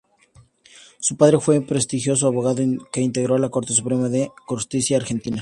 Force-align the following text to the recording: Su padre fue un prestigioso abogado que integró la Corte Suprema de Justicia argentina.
Su 0.99 1.15
padre 1.15 1.39
fue 1.39 1.59
un 1.59 1.67
prestigioso 1.67 2.25
abogado 2.27 2.63
que 2.91 3.01
integró 3.01 3.37
la 3.37 3.49
Corte 3.49 3.73
Suprema 3.75 4.09
de 4.09 4.31
Justicia 4.47 4.97
argentina. 4.97 5.37